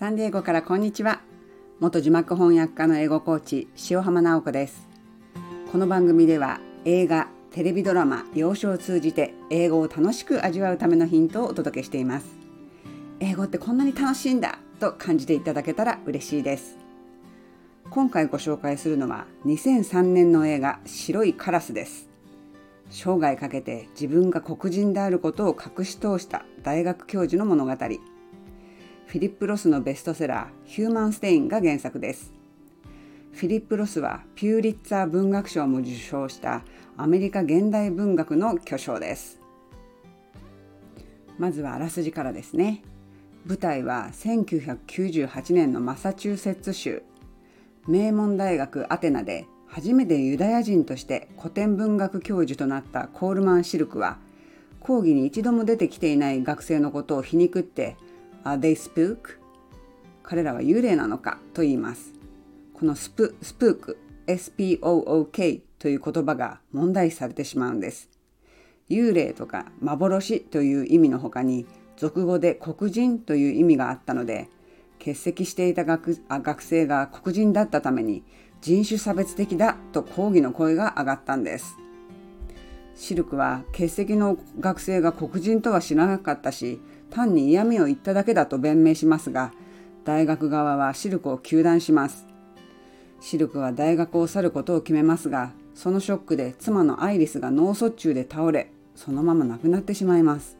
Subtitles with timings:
[0.00, 1.20] サンディエゴからこんにちは。
[1.78, 4.88] 元字幕翻訳家の英語コーチ塩浜直子です。
[5.70, 12.26] この番組では映画テレビドラマ洋書を通じて英語を楽しく味わうためのヒントをお届けしています。
[13.20, 16.78] 英語ってこんなに楽しいんだと感じていただけたら嬉しいです。
[17.90, 22.08] 今回ご紹介するのは2003年の映画白いカラスです。
[22.88, 27.76] 生涯かけて自分が黒人であることを隠し通した大学教授の物語。
[29.10, 32.32] フィリップ・ロスのベストセラー「ヒューマン・ステイン」が原作です。
[33.32, 36.62] フィリップ・ロスはピューリッツァー文学賞も受賞した
[36.96, 39.40] アメリカ現代文学の巨匠です。
[41.40, 42.84] まずはあらすじからですね。
[43.46, 47.02] 舞台は1998年のマサチューセッツ州
[47.88, 54.18] 名門大学アテナで初めてユダヤ人として古典文学教授となったコールマン・シルクは
[54.78, 57.96] 講義に一度も出てきていない学生のことを皮肉って
[58.44, 59.38] they spook?
[60.22, 62.12] 彼らは幽霊なのかと言います。
[62.72, 68.08] このスプスプーク SPOOK という言葉が問題視されてしまうんです。
[68.88, 71.66] 幽霊とか幻という意味の他に
[71.96, 74.48] 俗語で黒人という意味があったので
[74.98, 78.24] 欠席していた学学生が黒人だったために
[78.60, 81.76] 人種差別的だと抗議の声が上がったんです。
[82.94, 86.80] シルクは欠席の学生が黒人とは知らなかったし
[87.10, 89.52] 単に嫌味を言っただけだと弁明しますが
[90.04, 92.26] 大学側はシルクを糾弾します。
[93.20, 100.56] シルクは大学を去ることを決めますがそのショックで妻のアイリスが脳卒中で倒れそのまま亡くなってしまいます。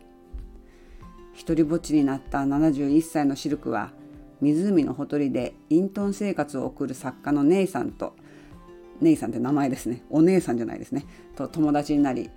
[1.32, 3.92] 一りぼっちになった71歳のシルクは
[4.40, 8.14] 湖のほとりで隠遁生活を送る作家のネイさんと
[9.00, 10.02] ネイさんって名前ですね。
[10.10, 11.06] お姉さんじゃないですね。
[11.36, 12.30] と友達になり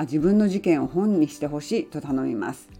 [0.00, 2.70] 自分の事件を本にしてほしいと頼みます。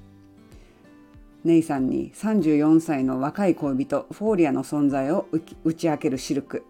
[1.44, 5.26] ネイさんに34歳の若い恋人フォーリアの存在を
[5.64, 6.64] 打ち明けるシルク。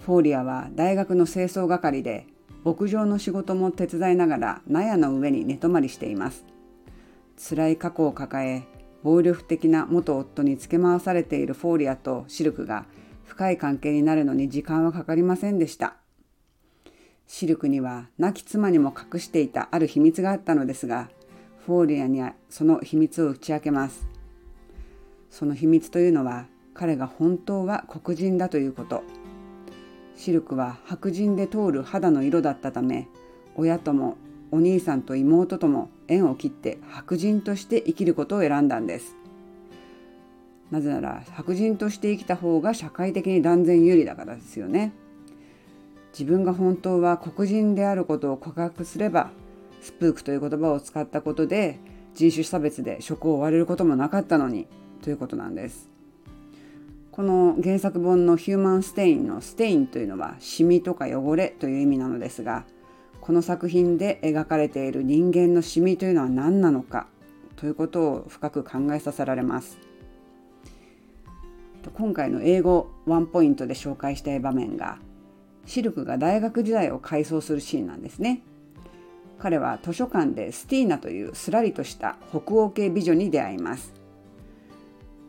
[0.00, 2.26] フォーリアは大学の清掃係で
[2.64, 6.44] 牧場の仕事も手伝いながら納屋の上に寝泊まりしています。
[7.36, 8.62] 辛い過去を抱え
[9.02, 12.86] 暴力的な元夫につけ回されているフォーリアとシルクが
[13.24, 15.96] 深い関係になるのに時間はかかりませんでした。
[17.26, 21.10] シルクには亡き妻にも隠していたある秘密があったのですが
[21.68, 24.08] フォーリアにその秘密を打ち明けます。
[25.28, 29.02] その秘密というのは彼が本当は黒人だということ。
[30.16, 33.06] シルクは白人で通る肌の色だったため
[33.54, 34.16] 親とも
[34.50, 39.14] お兄さんと妹とも縁を切って白人として生きることを選んだんです。
[40.70, 44.94] なぜなら白人として生きた方が社会的に断然有利だからですよね。
[46.18, 49.30] 自分が本当は黒人であることを告白すれば
[49.80, 51.78] スプークという言葉を使ったことで
[52.14, 54.66] 人種差別で職を追われることもなかったのに
[55.02, 55.88] ということなんです。
[57.12, 62.64] この原作本のヒューマンステインのステインというのはシミとか汚れという意味なのですが
[63.20, 67.08] この作品で描かれている人間のシミというのは何なのか
[67.56, 69.78] ということを深く考えさせられます。
[71.94, 74.98] 今回の英語ワンポイントで紹介したい場面が
[75.66, 78.42] シルクが大学時代を回想するシーンなんですね。
[79.38, 83.94] 彼は図書館でスティーナというすらりとした北欧系美女に出会います。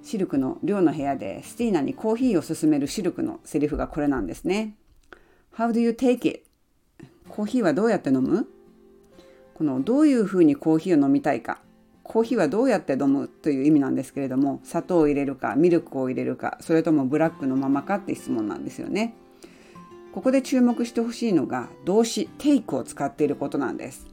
[0.02, 4.76] シルクの寮の部屋でスティーナにコーヒーを勧めるシルクのセリフがこれなんですね。
[5.56, 6.44] How do you take it?
[7.28, 8.48] コーヒーはどうやって飲む？
[9.54, 11.60] このどういうふうにコーヒーを飲みたいか？
[12.02, 13.28] コーヒーはどうやって飲む？
[13.28, 19.14] という意味なんですけれども砂糖を入れるかミルクを入れるかそれともブラックのままかって質問なんですよね。
[20.12, 24.08] ここで注目してほしいのが動詞テイクを使っていることなんです。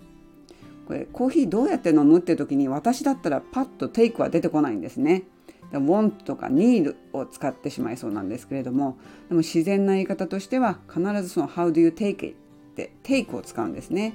[0.87, 5.25] これコーヒーどうやって飲むって時に私だったらパッとテイクは出てこないんですね。
[5.73, 8.99] want とか need を使ってしまいそうなんですけれども
[9.29, 12.33] でも自然な言い方としては必ずその how do you take it っ
[12.77, 14.15] てテイクを使うんですね。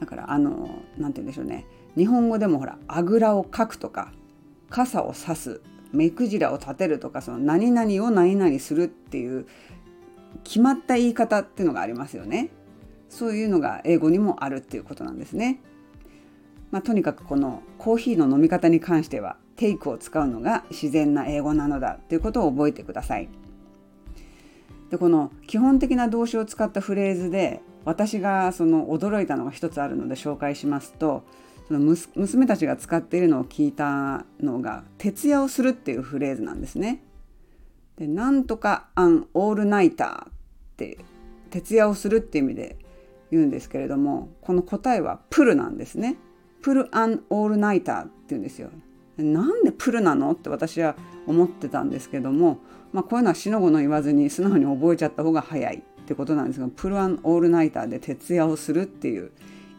[0.00, 4.12] だからあの何て言うんでしょうね日本語でもほらあぐらをかくとか
[4.68, 5.60] 傘をさす
[5.92, 9.46] 目くじらを立てるとかその何々を何々するっていう
[10.42, 12.50] 決まった言い方っていうのがありますよね。
[13.08, 15.60] そういうのが英語にもあるっていうことなんですね。
[16.70, 23.28] まあ、とにかくこのコーヒーの飲み方に関してはテイクを使うのが自然な英語なのだということを覚えてください。
[24.90, 31.24] でこの基本的な動詞を使ったフレーズで私がその驚いたのが一つあるので紹介しますと
[31.68, 37.02] その娘たちが使っているのを聞いたのが「徹夜をする」っていうフレーズなんですね。
[37.98, 40.32] でなんとかアンオールナイターっ
[40.76, 40.98] て
[41.50, 42.76] 徹夜をするっていう意味で
[43.30, 46.16] 言うんですけれどもこの答えはプルなんですね。
[46.62, 48.70] プルアンオールナイターって言うんですよ。
[49.16, 50.96] なんでプルなのって私は
[51.26, 52.58] 思ってたんですけども、
[52.92, 59.30] まあ、こういうのは死の子の言わずに素直に覚えちゃった方が早いってことなんですがプルアンオールナイターで徹夜をするっていう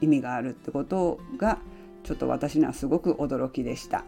[0.02, 1.60] 意味があるってことが
[2.04, 4.06] ちょっと私にはすごく驚きでした。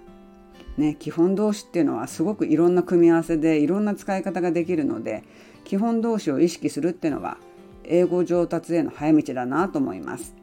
[0.78, 5.24] ね、基本動詞っていうのはすごくいろんな組み合わせでいろんな使い方ができるので
[5.64, 7.38] 基本動詞を意識するっていうのは
[7.84, 10.36] 英語上達への早道だなと思います。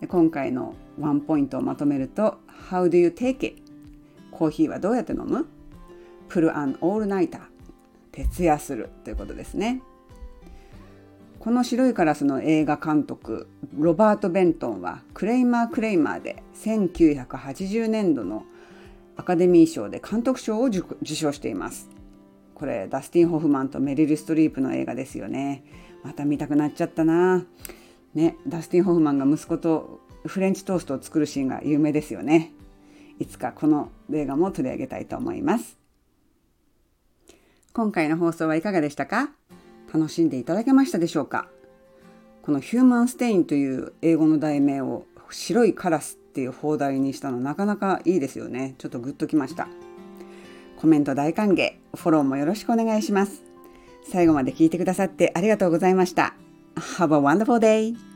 [0.00, 2.38] で今回のワンポイントをまとめると
[2.70, 3.62] How do you take it?
[4.30, 5.46] コーヒーはどうやって飲む
[6.28, 7.40] ?Pull an all nighter
[8.12, 9.82] 徹夜するということですね。
[11.38, 13.48] この白いカラスの映画監督
[13.78, 18.44] ロバート・ベントンはクレイマー・クレイマーで1980年度の
[19.20, 20.82] アカデミー賞で監督賞を受
[21.14, 21.90] 賞しています。
[22.54, 25.62] これダスティン・ホフマンとメリル・ストリープの映画ですよね。
[26.02, 27.44] また見たくなっちゃったな。
[28.14, 32.52] ね、ダスティン・ホフマンが息子とフレンチトーストを作るシーンが有名ですよね。
[33.18, 35.76] いつかこの映画も取り上げたいと思います。
[37.74, 39.32] 今回の放送はいかがでしたか？
[39.92, 41.46] 楽しんでいただけましたでしょうか？
[42.40, 48.76] このヒューマンステインという英語の題名を白いカラスっていう放題にしたのなかなかいいですよね。
[48.78, 49.68] ちょっとグッときました。
[50.76, 53.42] コメント大歓迎、フォローもよろしくお願いします。
[54.08, 56.34] 最後まで聞いてくださってありがとうございました。
[56.76, 58.09] Have a wonderful day!